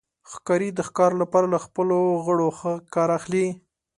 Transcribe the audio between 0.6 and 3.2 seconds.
د ښکار لپاره له خپلو غړو ښه کار